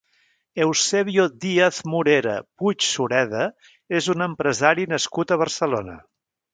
Eusebio 0.63 1.25
Díaz-Morera 1.43 2.35
Puig-Sureda 2.63 3.45
és 4.03 4.11
un 4.17 4.29
empresari 4.31 4.91
nascut 4.99 5.37
a 5.39 5.43
Barcelona. 5.47 6.05